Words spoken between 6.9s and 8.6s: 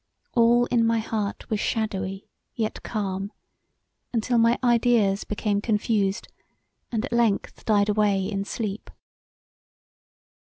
and at length died away in